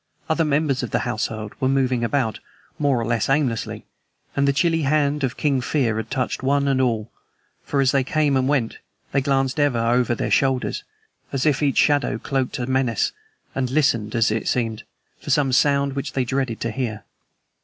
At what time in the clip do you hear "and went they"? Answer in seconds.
8.35-9.21